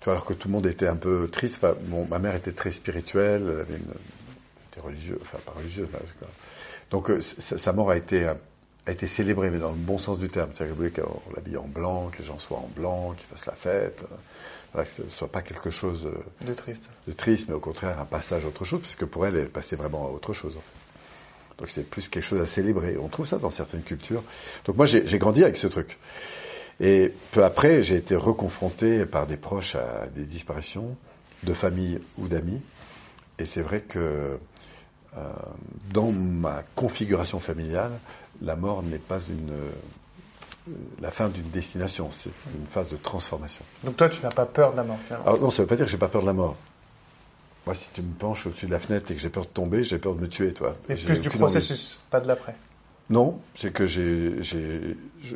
tu 0.00 0.04
vois, 0.04 0.14
alors 0.14 0.24
que 0.24 0.32
tout 0.32 0.48
le 0.48 0.52
monde 0.52 0.66
était 0.66 0.88
un 0.88 0.96
peu 0.96 1.28
triste. 1.30 1.60
bon, 1.86 2.06
ma 2.08 2.18
mère 2.18 2.34
était 2.34 2.52
très 2.52 2.70
spirituelle, 2.70 3.42
elle 3.42 3.60
avait 3.60 3.76
une, 3.76 3.92
était 4.72 4.80
religieuse, 4.80 5.18
enfin 5.22 5.38
pas 5.44 5.52
religieuse, 5.52 5.88
mais, 5.92 5.98
donc 6.90 7.10
sa 7.20 7.72
mort 7.72 7.90
a 7.90 7.96
été 7.96 8.32
a 8.88 8.90
été 8.90 9.06
célébré, 9.06 9.50
mais 9.50 9.58
dans 9.58 9.70
le 9.70 9.76
bon 9.76 9.98
sens 9.98 10.18
du 10.18 10.28
terme. 10.28 10.50
C'est-à-dire 10.54 10.74
voulait 10.74 10.90
qu'on 10.90 11.20
l'habille 11.36 11.58
en 11.58 11.66
blanc, 11.66 12.08
que 12.10 12.18
les 12.18 12.24
gens 12.24 12.38
soient 12.38 12.56
en 12.56 12.70
blanc, 12.74 13.14
qu'ils 13.16 13.26
fassent 13.26 13.46
la 13.46 13.52
fête. 13.52 14.02
Voilà, 14.72 14.86
que 14.86 14.92
ce 14.92 15.02
ne 15.02 15.08
soit 15.08 15.28
pas 15.28 15.42
quelque 15.42 15.70
chose 15.70 16.06
euh, 16.06 16.46
de 16.46 16.54
triste. 16.54 16.90
De 17.06 17.12
triste, 17.12 17.48
mais 17.48 17.54
au 17.54 17.60
contraire 17.60 17.98
un 18.00 18.06
passage 18.06 18.44
à 18.44 18.48
autre 18.48 18.64
chose, 18.64 18.80
puisque 18.80 19.04
pour 19.04 19.26
elle, 19.26 19.36
elle 19.36 19.50
passait 19.50 19.76
vraiment 19.76 20.06
à 20.06 20.10
autre 20.10 20.32
chose. 20.32 20.56
Donc 21.58 21.68
c'est 21.68 21.88
plus 21.88 22.08
quelque 22.08 22.24
chose 22.24 22.40
à 22.40 22.46
célébrer. 22.46 22.96
On 22.98 23.08
trouve 23.08 23.26
ça 23.26 23.36
dans 23.36 23.50
certaines 23.50 23.82
cultures. 23.82 24.22
Donc 24.64 24.76
moi, 24.76 24.86
j'ai 24.86 25.18
grandi 25.18 25.42
avec 25.42 25.58
ce 25.58 25.66
truc. 25.66 25.98
Et 26.80 27.12
peu 27.32 27.44
après, 27.44 27.82
j'ai 27.82 27.96
été 27.96 28.16
reconfronté 28.16 29.04
par 29.04 29.26
des 29.26 29.36
proches 29.36 29.74
à 29.74 30.06
des 30.14 30.24
disparitions 30.24 30.96
de 31.42 31.52
famille 31.52 32.00
ou 32.16 32.28
d'amis. 32.28 32.62
Et 33.38 33.44
c'est 33.44 33.62
vrai 33.62 33.80
que 33.80 34.38
dans 35.92 36.12
ma 36.12 36.62
configuration 36.74 37.40
familiale, 37.40 37.92
la 38.42 38.56
mort 38.56 38.82
n'est 38.82 38.98
pas 38.98 39.18
une, 39.20 39.50
euh, 39.50 40.72
la 41.00 41.10
fin 41.10 41.28
d'une 41.28 41.48
destination, 41.50 42.10
c'est 42.10 42.30
une 42.58 42.66
phase 42.66 42.88
de 42.88 42.96
transformation. 42.96 43.64
Donc 43.84 43.96
toi, 43.96 44.08
tu 44.08 44.22
n'as 44.22 44.30
pas 44.30 44.46
peur 44.46 44.72
de 44.72 44.76
la 44.76 44.84
mort 44.84 44.98
Alors, 45.10 45.40
Non, 45.40 45.50
ça 45.50 45.62
ne 45.62 45.64
veut 45.64 45.68
pas 45.68 45.76
dire 45.76 45.86
que 45.86 45.90
j'ai 45.90 45.98
pas 45.98 46.08
peur 46.08 46.22
de 46.22 46.26
la 46.26 46.32
mort. 46.32 46.56
Moi, 47.66 47.74
si 47.74 47.88
tu 47.92 48.02
me 48.02 48.14
penches 48.14 48.46
au-dessus 48.46 48.66
de 48.66 48.70
la 48.70 48.78
fenêtre 48.78 49.10
et 49.10 49.14
que 49.14 49.20
j'ai 49.20 49.28
peur 49.28 49.44
de 49.44 49.50
tomber, 49.50 49.84
j'ai 49.84 49.98
peur 49.98 50.14
de 50.14 50.20
me 50.20 50.28
tuer, 50.28 50.52
toi. 50.52 50.76
Mais 50.88 50.94
plus 50.94 51.20
du 51.20 51.28
processus, 51.28 51.98
pas 52.10 52.20
de 52.20 52.28
l'après? 52.28 52.54
Non, 53.10 53.38
c'est 53.54 53.72
que 53.72 53.86
j'ai, 53.86 54.42
je, 54.42 54.58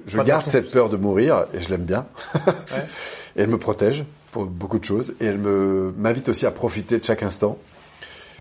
je 0.06 0.18
garde 0.20 0.46
cette 0.46 0.70
peur 0.70 0.90
de 0.90 0.96
mourir 0.96 1.46
et 1.54 1.60
je 1.60 1.70
l'aime 1.70 1.84
bien. 1.84 2.06
et 2.34 3.42
elle 3.42 3.48
me 3.48 3.58
protège 3.58 4.04
pour 4.30 4.44
beaucoup 4.44 4.78
de 4.78 4.84
choses 4.84 5.14
et 5.20 5.26
elle 5.26 5.38
me 5.38 5.94
m'invite 5.96 6.28
aussi 6.28 6.44
à 6.44 6.50
profiter 6.50 6.98
de 6.98 7.04
chaque 7.04 7.22
instant. 7.22 7.58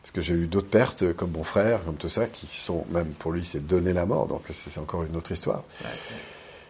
Parce 0.02 0.12
que 0.12 0.22
j'ai 0.22 0.34
eu 0.34 0.48
d'autres 0.48 0.70
pertes, 0.70 1.14
comme 1.14 1.32
mon 1.32 1.44
frère, 1.44 1.84
comme 1.86 1.96
tout 1.96 2.10
ça, 2.10 2.26
qui 2.26 2.48
sont, 2.48 2.86
même 2.90 3.12
pour 3.14 3.32
lui, 3.32 3.46
c'est 3.46 3.60
donner 3.60 3.94
la 3.94 4.06
mort. 4.06 4.28
Donc 4.28 4.44
c'est 4.50 4.80
encore 4.80 5.04
une 5.04 5.16
autre 5.16 5.32
histoire. 5.32 5.64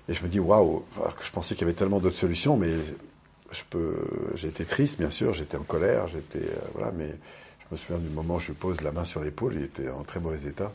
Et 0.10 0.14
je 0.14 0.24
me 0.24 0.28
dis, 0.28 0.40
waouh, 0.40 0.84
je 1.22 1.32
pensais 1.32 1.56
qu'il 1.56 1.66
y 1.66 1.70
avait 1.70 1.78
tellement 1.78 2.00
d'autres 2.00 2.18
solutions, 2.18 2.58
mais 2.58 2.74
je 3.52 3.64
peux, 3.70 3.96
j'ai 4.36 4.48
été 4.48 4.66
triste, 4.66 5.00
bien 5.00 5.10
sûr, 5.10 5.34
j'étais 5.34 5.58
en 5.58 5.64
colère, 5.64 6.08
j'étais, 6.08 6.40
euh, 6.40 6.60
voilà, 6.74 6.92
mais 6.92 7.10
je 7.60 7.66
me 7.72 7.78
souviens 7.78 7.98
du 7.98 8.10
moment 8.10 8.36
où 8.36 8.40
je 8.40 8.54
pose 8.54 8.82
la 8.82 8.92
main 8.92 9.06
sur 9.06 9.22
l'épaule, 9.22 9.54
il 9.56 9.64
était 9.64 9.90
en 9.90 10.04
très 10.04 10.20
mauvais 10.20 10.48
état. 10.48 10.72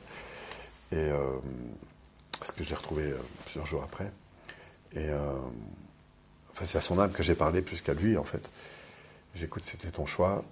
Et, 0.93 0.97
euh, 0.97 1.19
parce 2.39 2.53
que 2.53 2.63
je 2.63 2.71
l'ai 2.71 2.75
retrouvé 2.75 3.05
euh, 3.05 3.19
plusieurs 3.45 3.67
jours 3.67 3.83
après. 3.83 4.11
Et, 4.95 5.11
enfin, 6.53 6.65
c'est 6.65 6.79
à 6.79 6.81
son 6.81 6.99
âme 6.99 7.13
que 7.13 7.23
j'ai 7.23 7.35
parlé 7.35 7.61
plus 7.61 7.83
qu'à 7.83 7.93
lui, 7.93 8.17
en 8.17 8.25
fait. 8.25 8.49
J'écoute, 9.35 9.65
c'était 9.67 9.91
ton 9.91 10.07
choix. 10.07 10.43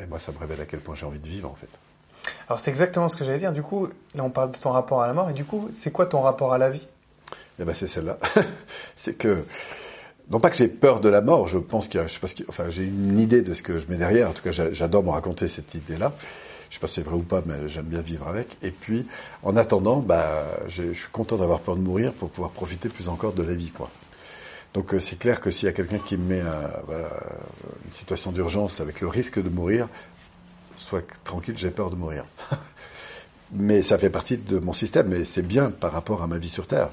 Et 0.00 0.06
moi, 0.06 0.18
ça 0.18 0.32
me 0.32 0.38
révèle 0.38 0.60
à 0.60 0.66
quel 0.66 0.80
point 0.80 0.94
j'ai 0.94 1.06
envie 1.06 1.18
de 1.18 1.28
vivre, 1.28 1.50
en 1.50 1.54
fait. 1.54 1.68
Alors, 2.48 2.60
c'est 2.60 2.70
exactement 2.70 3.08
ce 3.08 3.16
que 3.16 3.24
j'allais 3.24 3.38
dire. 3.38 3.52
Du 3.52 3.62
coup, 3.62 3.88
là, 4.14 4.24
on 4.24 4.30
parle 4.30 4.52
de 4.52 4.58
ton 4.58 4.70
rapport 4.70 5.02
à 5.02 5.06
la 5.06 5.12
mort. 5.12 5.30
Et 5.30 5.32
du 5.32 5.44
coup, 5.44 5.68
c'est 5.72 5.90
quoi 5.90 6.06
ton 6.06 6.20
rapport 6.20 6.52
à 6.52 6.58
la 6.58 6.70
vie? 6.70 6.86
Eh 7.58 7.64
ben, 7.64 7.74
c'est 7.74 7.86
celle-là. 7.86 8.18
c'est 8.96 9.14
que, 9.14 9.44
non 10.30 10.40
pas 10.40 10.50
que 10.50 10.56
j'ai 10.56 10.68
peur 10.68 11.00
de 11.00 11.08
la 11.08 11.20
mort, 11.20 11.48
je 11.48 11.58
pense 11.58 11.88
qu'il 11.88 12.00
y 12.00 12.02
a, 12.02 12.06
je 12.06 12.14
sais 12.14 12.20
pas 12.20 12.26
ce 12.26 12.34
enfin, 12.48 12.68
j'ai 12.68 12.84
une 12.84 13.18
idée 13.18 13.42
de 13.42 13.52
ce 13.52 13.62
que 13.62 13.78
je 13.78 13.86
mets 13.88 13.96
derrière. 13.96 14.28
En 14.30 14.32
tout 14.32 14.42
cas, 14.42 14.50
j'adore 14.50 15.02
me 15.02 15.10
raconter 15.10 15.48
cette 15.48 15.74
idée-là. 15.74 16.12
Je 16.70 16.76
sais 16.76 16.80
pas 16.80 16.86
si 16.86 16.94
c'est 16.94 17.02
vrai 17.02 17.16
ou 17.16 17.22
pas, 17.22 17.42
mais 17.44 17.66
j'aime 17.66 17.86
bien 17.86 18.00
vivre 18.00 18.28
avec. 18.28 18.56
Et 18.62 18.70
puis, 18.70 19.06
en 19.42 19.56
attendant, 19.56 19.96
bah, 19.96 20.46
je 20.68 20.92
suis 20.92 21.08
content 21.10 21.36
d'avoir 21.36 21.60
peur 21.60 21.76
de 21.76 21.80
mourir 21.80 22.12
pour 22.12 22.30
pouvoir 22.30 22.52
profiter 22.52 22.88
plus 22.88 23.08
encore 23.08 23.32
de 23.32 23.42
la 23.42 23.54
vie, 23.54 23.70
quoi. 23.70 23.90
Donc 24.74 24.94
euh, 24.94 25.00
c'est 25.00 25.16
clair 25.18 25.40
que 25.40 25.50
s'il 25.50 25.66
y 25.66 25.68
a 25.68 25.72
quelqu'un 25.72 25.98
qui 25.98 26.16
me 26.16 26.28
met 26.28 26.40
une 26.40 27.92
situation 27.92 28.32
d'urgence 28.32 28.80
avec 28.80 29.00
le 29.00 29.08
risque 29.08 29.42
de 29.42 29.48
mourir, 29.48 29.88
sois 30.76 31.02
tranquille, 31.24 31.56
j'ai 31.56 31.70
peur 31.70 31.90
de 31.90 31.96
mourir. 31.96 32.24
mais 33.52 33.82
ça 33.82 33.98
fait 33.98 34.10
partie 34.10 34.36
de 34.36 34.58
mon 34.58 34.72
système, 34.72 35.08
mais 35.08 35.24
c'est 35.24 35.42
bien 35.42 35.70
par 35.70 35.92
rapport 35.92 36.22
à 36.22 36.26
ma 36.26 36.38
vie 36.38 36.48
sur 36.48 36.66
Terre. 36.66 36.90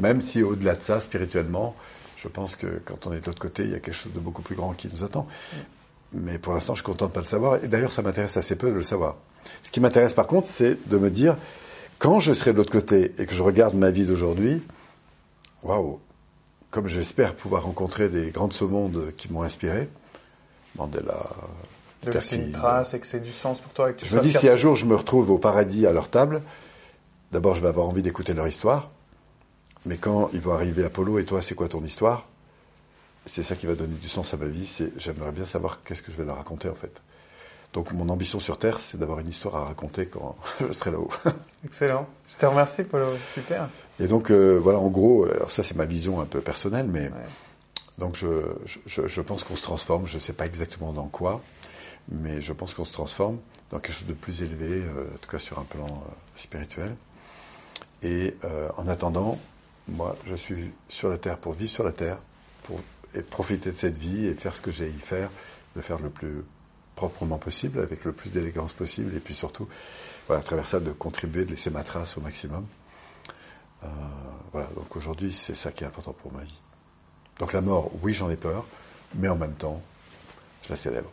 Même 0.00 0.20
si 0.20 0.42
au-delà 0.42 0.74
de 0.74 0.82
ça, 0.82 1.00
spirituellement, 1.00 1.74
je 2.16 2.28
pense 2.28 2.56
que 2.56 2.80
quand 2.84 3.06
on 3.06 3.12
est 3.12 3.20
de 3.20 3.26
l'autre 3.26 3.40
côté, 3.40 3.64
il 3.64 3.70
y 3.70 3.74
a 3.74 3.80
quelque 3.80 3.94
chose 3.94 4.12
de 4.12 4.20
beaucoup 4.20 4.42
plus 4.42 4.56
grand 4.56 4.72
qui 4.72 4.88
nous 4.92 5.04
attend. 5.04 5.26
Mais 6.12 6.38
pour 6.38 6.52
l'instant, 6.54 6.74
je 6.74 6.82
suis 6.82 6.86
content 6.86 7.06
de 7.06 7.12
pas 7.12 7.20
le 7.20 7.26
savoir. 7.26 7.62
Et 7.62 7.68
d'ailleurs, 7.68 7.92
ça 7.92 8.02
m'intéresse 8.02 8.36
assez 8.36 8.56
peu 8.56 8.70
de 8.70 8.74
le 8.74 8.84
savoir. 8.84 9.16
Ce 9.62 9.70
qui 9.70 9.80
m'intéresse 9.80 10.14
par 10.14 10.26
contre, 10.26 10.48
c'est 10.48 10.88
de 10.88 10.98
me 10.98 11.10
dire, 11.10 11.36
quand 11.98 12.20
je 12.20 12.32
serai 12.32 12.52
de 12.52 12.58
l'autre 12.58 12.72
côté 12.72 13.12
et 13.18 13.26
que 13.26 13.34
je 13.34 13.42
regarde 13.42 13.74
ma 13.74 13.90
vie 13.90 14.04
d'aujourd'hui, 14.04 14.62
waouh, 15.62 16.00
comme 16.70 16.86
j'espère 16.86 17.34
pouvoir 17.34 17.64
rencontrer 17.64 18.08
des 18.08 18.30
grandes 18.30 18.54
monde 18.62 19.12
qui 19.16 19.32
m'ont 19.32 19.42
inspiré, 19.42 19.88
Mandela, 20.76 21.30
que 22.04 22.20
c'est 22.20 22.36
une 22.36 22.52
trace 22.52 22.94
et 22.94 23.00
que 23.00 23.06
c'est 23.06 23.20
du 23.20 23.32
sens 23.32 23.60
pour 23.60 23.72
toi. 23.72 23.92
que 23.92 24.00
tu 24.00 24.06
je 24.06 24.16
me 24.16 24.20
dis, 24.20 24.32
si 24.32 24.48
un 24.48 24.56
jour 24.56 24.76
je 24.76 24.86
me 24.86 24.94
retrouve 24.94 25.30
au 25.30 25.38
paradis 25.38 25.86
à 25.86 25.92
leur 25.92 26.08
table, 26.08 26.42
d'abord 27.32 27.54
je 27.54 27.60
vais 27.60 27.68
avoir 27.68 27.86
envie 27.86 28.02
d'écouter 28.02 28.34
leur 28.34 28.48
histoire, 28.48 28.90
mais 29.86 29.96
quand 29.96 30.30
ils 30.32 30.40
vont 30.40 30.52
arriver 30.52 30.84
Apollo 30.84 31.18
et 31.18 31.24
toi, 31.24 31.42
c'est 31.42 31.54
quoi 31.54 31.68
ton 31.68 31.82
histoire? 31.84 32.26
C'est 33.26 33.42
ça 33.42 33.56
qui 33.56 33.66
va 33.66 33.74
donner 33.74 33.96
du 33.96 34.08
sens 34.08 34.32
à 34.32 34.36
ma 34.36 34.46
vie, 34.46 34.66
c'est 34.66 34.92
j'aimerais 34.98 35.32
bien 35.32 35.44
savoir 35.44 35.82
qu'est-ce 35.82 36.02
que 36.02 36.12
je 36.12 36.16
vais 36.16 36.24
leur 36.24 36.36
raconter 36.36 36.68
en 36.68 36.74
fait. 36.74 37.00
Donc 37.72 37.92
mon 37.92 38.08
ambition 38.08 38.40
sur 38.40 38.58
Terre, 38.58 38.80
c'est 38.80 38.98
d'avoir 38.98 39.18
une 39.20 39.28
histoire 39.28 39.56
à 39.56 39.64
raconter 39.64 40.06
quand 40.06 40.36
je 40.60 40.72
serai 40.72 40.90
là-haut. 40.92 41.10
Excellent. 41.64 42.06
Je 42.26 42.36
te 42.36 42.46
remercie, 42.46 42.84
Polo. 42.84 43.06
Super. 43.34 43.68
Et 44.00 44.06
donc 44.06 44.30
euh, 44.30 44.58
voilà, 44.58 44.78
en 44.78 44.88
gros, 44.88 45.26
alors 45.26 45.50
ça 45.50 45.62
c'est 45.62 45.76
ma 45.76 45.84
vision 45.84 46.20
un 46.20 46.24
peu 46.24 46.40
personnelle, 46.40 46.88
mais 46.88 47.10
donc 47.98 48.16
je, 48.16 48.26
je, 48.86 49.06
je 49.06 49.20
pense 49.20 49.44
qu'on 49.44 49.56
se 49.56 49.62
transforme. 49.62 50.06
Je 50.06 50.14
ne 50.14 50.20
sais 50.20 50.32
pas 50.32 50.46
exactement 50.46 50.92
dans 50.92 51.08
quoi, 51.08 51.42
mais 52.10 52.40
je 52.40 52.52
pense 52.52 52.74
qu'on 52.74 52.84
se 52.84 52.92
transforme 52.92 53.38
dans 53.70 53.80
quelque 53.80 53.96
chose 53.96 54.08
de 54.08 54.14
plus 54.14 54.42
élevé, 54.42 54.82
euh, 54.82 55.04
en 55.14 55.18
tout 55.18 55.30
cas 55.30 55.38
sur 55.38 55.58
un 55.58 55.64
plan 55.64 55.86
euh, 55.86 56.12
spirituel. 56.36 56.96
Et 58.02 58.36
en 58.76 58.86
attendant, 58.86 59.40
moi, 59.88 60.14
je 60.24 60.36
suis 60.36 60.70
sur 60.88 61.08
la 61.08 61.18
terre 61.18 61.36
pour 61.36 61.54
vivre 61.54 61.68
sur 61.68 61.82
la 61.82 61.90
terre, 61.90 62.18
pour 62.62 62.80
et 63.14 63.22
profiter 63.22 63.72
de 63.72 63.76
cette 63.76 63.96
vie 63.96 64.26
et 64.26 64.34
faire 64.34 64.54
ce 64.54 64.60
que 64.60 64.70
j'ai 64.70 64.84
à 64.84 64.88
y 64.88 64.98
faire, 64.98 65.30
de 65.76 65.80
faire 65.80 65.98
le 65.98 66.10
plus 66.10 66.44
proprement 66.98 67.38
possible, 67.38 67.78
avec 67.78 68.04
le 68.04 68.12
plus 68.12 68.28
d'élégance 68.28 68.72
possible, 68.72 69.14
et 69.14 69.20
puis 69.20 69.32
surtout, 69.32 69.68
voilà, 70.26 70.42
à 70.42 70.44
travers 70.44 70.66
ça, 70.66 70.80
de 70.80 70.90
contribuer, 70.90 71.44
de 71.44 71.50
laisser 71.50 71.70
ma 71.70 71.84
trace 71.84 72.18
au 72.18 72.20
maximum. 72.20 72.66
Euh, 73.84 73.86
voilà, 74.52 74.66
donc 74.74 74.96
aujourd'hui, 74.96 75.32
c'est 75.32 75.54
ça 75.54 75.70
qui 75.70 75.84
est 75.84 75.86
important 75.86 76.12
pour 76.12 76.32
ma 76.32 76.42
vie. 76.42 76.58
Donc 77.38 77.52
la 77.52 77.60
mort, 77.60 77.92
oui, 78.02 78.14
j'en 78.14 78.28
ai 78.28 78.36
peur, 78.36 78.66
mais 79.14 79.28
en 79.28 79.36
même 79.36 79.52
temps, 79.52 79.80
je 80.64 80.70
la 80.70 80.76
célèbre. 80.76 81.08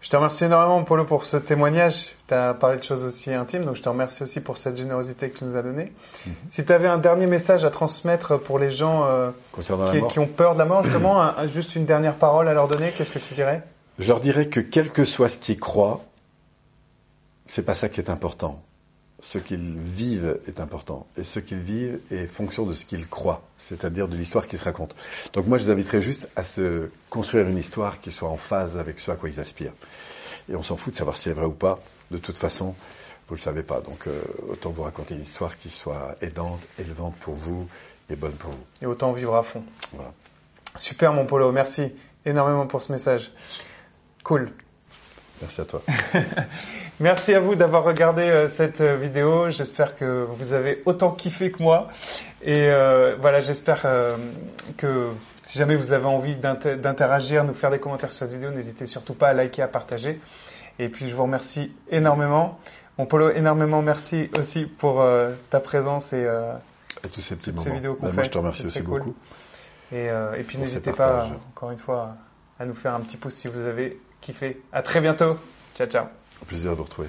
Je 0.00 0.08
te 0.08 0.16
remercie 0.16 0.46
énormément, 0.46 0.82
Paulo, 0.82 1.04
pour 1.04 1.26
ce 1.26 1.36
témoignage. 1.36 2.16
Tu 2.26 2.34
as 2.34 2.54
parlé 2.54 2.78
de 2.78 2.82
choses 2.82 3.04
aussi 3.04 3.32
intimes, 3.32 3.66
donc 3.66 3.76
je 3.76 3.82
te 3.82 3.88
remercie 3.88 4.22
aussi 4.22 4.40
pour 4.40 4.56
cette 4.56 4.76
générosité 4.76 5.28
que 5.28 5.38
tu 5.38 5.44
nous 5.44 5.56
as 5.56 5.62
donnée. 5.62 5.92
Mhm. 6.26 6.32
Si 6.48 6.64
tu 6.64 6.72
avais 6.72 6.88
un 6.88 6.98
dernier 6.98 7.26
message 7.26 7.64
à 7.66 7.70
transmettre 7.70 8.40
pour 8.40 8.58
les 8.58 8.70
gens 8.70 9.04
euh, 9.04 9.30
qui, 10.08 10.18
ont 10.18 10.26
peur 10.26 10.54
de 10.54 10.58
la 10.58 10.64
mort, 10.64 10.82
justement, 10.82 11.46
juste 11.46 11.76
une 11.76 11.84
dernière 11.84 12.14
parole 12.14 12.48
à 12.48 12.54
leur 12.54 12.66
donner, 12.66 12.90
qu'est-ce 12.90 13.10
que 13.10 13.18
tu 13.18 13.34
dirais? 13.34 13.62
Je 13.98 14.08
leur 14.08 14.20
dirais 14.20 14.48
que 14.48 14.60
quel 14.60 14.90
que 14.90 15.04
soit 15.04 15.28
ce 15.28 15.38
qu'ils 15.38 15.60
croient, 15.60 16.04
c'est 17.46 17.62
pas 17.62 17.74
ça 17.74 17.88
qui 17.88 18.00
est 18.00 18.10
important 18.10 18.62
ce 19.22 19.38
qu'ils 19.38 19.78
vivent 19.78 20.38
est 20.46 20.60
important. 20.60 21.06
Et 21.16 21.24
ce 21.24 21.38
qu'ils 21.38 21.60
vivent 21.60 22.00
est 22.10 22.26
fonction 22.26 22.66
de 22.66 22.72
ce 22.72 22.84
qu'ils 22.84 23.08
croient, 23.08 23.42
c'est-à-dire 23.56 24.08
de 24.08 24.16
l'histoire 24.16 24.46
qui 24.48 24.58
se 24.58 24.64
raconte. 24.64 24.94
Donc 25.32 25.46
moi, 25.46 25.58
je 25.58 25.64
les 25.64 25.70
inviterais 25.70 26.02
juste 26.02 26.28
à 26.36 26.42
se 26.42 26.90
construire 27.08 27.48
une 27.48 27.56
histoire 27.56 28.00
qui 28.00 28.10
soit 28.10 28.28
en 28.28 28.36
phase 28.36 28.76
avec 28.76 28.98
ce 28.98 29.12
à 29.12 29.16
quoi 29.16 29.28
ils 29.28 29.40
aspirent. 29.40 29.72
Et 30.50 30.56
on 30.56 30.62
s'en 30.62 30.76
fout 30.76 30.92
de 30.92 30.98
savoir 30.98 31.16
si 31.16 31.22
c'est 31.22 31.32
vrai 31.32 31.46
ou 31.46 31.52
pas. 31.52 31.78
De 32.10 32.18
toute 32.18 32.36
façon, 32.36 32.74
vous 33.28 33.36
le 33.36 33.40
savez 33.40 33.62
pas. 33.62 33.80
Donc 33.80 34.08
euh, 34.08 34.20
autant 34.48 34.70
vous 34.70 34.82
raconter 34.82 35.14
une 35.14 35.22
histoire 35.22 35.56
qui 35.56 35.70
soit 35.70 36.16
aidante, 36.20 36.60
élevante 36.78 37.14
pour 37.20 37.34
vous 37.34 37.68
et 38.10 38.16
bonne 38.16 38.32
pour 38.32 38.50
vous. 38.50 38.64
Et 38.82 38.86
autant 38.86 39.12
vivre 39.12 39.36
à 39.36 39.44
fond. 39.44 39.62
Voilà. 39.92 40.12
Super, 40.74 41.12
mon 41.12 41.26
Polo. 41.26 41.52
Merci 41.52 41.92
énormément 42.26 42.66
pour 42.66 42.82
ce 42.82 42.90
message. 42.90 43.30
Cool. 44.22 44.50
Merci 45.40 45.60
à 45.60 45.64
toi. 45.64 45.82
Merci 47.00 47.34
à 47.34 47.40
vous 47.40 47.56
d'avoir 47.56 47.82
regardé 47.82 48.22
euh, 48.22 48.46
cette 48.46 48.80
euh, 48.80 48.96
vidéo. 48.96 49.50
J'espère 49.50 49.96
que 49.96 50.24
vous 50.36 50.52
avez 50.52 50.82
autant 50.84 51.10
kiffé 51.10 51.50
que 51.50 51.60
moi. 51.60 51.88
Et 52.42 52.70
euh, 52.70 53.16
voilà, 53.20 53.40
j'espère 53.40 53.84
que 54.76 55.08
si 55.42 55.58
jamais 55.58 55.74
vous 55.74 55.92
avez 55.92 56.06
envie 56.06 56.36
d'interagir, 56.36 57.44
nous 57.44 57.54
faire 57.54 57.70
des 57.70 57.80
commentaires 57.80 58.12
sur 58.12 58.26
cette 58.26 58.34
vidéo, 58.34 58.50
n'hésitez 58.50 58.86
surtout 58.86 59.14
pas 59.14 59.28
à 59.28 59.32
liker, 59.32 59.62
à 59.62 59.68
partager. 59.68 60.20
Et 60.78 60.88
puis 60.88 61.08
je 61.08 61.14
vous 61.14 61.22
remercie 61.22 61.72
énormément. 61.90 62.58
Mon 62.98 63.06
Polo, 63.06 63.30
énormément 63.30 63.82
merci 63.82 64.30
aussi 64.38 64.66
pour 64.66 65.04
ta 65.50 65.60
présence 65.60 66.12
et, 66.12 66.26
tous 67.12 67.20
ces 67.20 67.36
petits 67.36 67.50
moments. 67.50 67.62
Ces 67.62 67.70
vidéos 67.70 67.94
qu'on 67.94 68.06
bah, 68.06 68.12
Moi, 68.12 68.22
je 68.24 68.30
te 68.30 68.38
remercie 68.38 68.66
aussi 68.66 68.82
beaucoup. 68.82 69.14
Et, 69.92 70.06
et 70.06 70.42
puis 70.44 70.58
n'hésitez 70.58 70.92
pas, 70.92 71.28
encore 71.54 71.70
une 71.70 71.78
fois, 71.78 72.16
à 72.58 72.64
nous 72.64 72.74
faire 72.74 72.94
un 72.94 73.00
petit 73.00 73.16
pouce 73.16 73.34
si 73.34 73.48
vous 73.48 73.60
avez 73.60 74.00
kiffé. 74.22 74.62
À 74.72 74.80
très 74.80 75.00
bientôt. 75.00 75.36
Ciao, 75.76 75.86
ciao. 75.86 76.04
Un 76.04 76.46
plaisir 76.46 76.70
de 76.70 76.76
vous 76.76 76.84
retrouver. 76.84 77.08